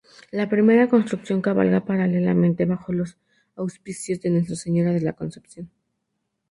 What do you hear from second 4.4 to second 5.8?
Señora de la Concepción.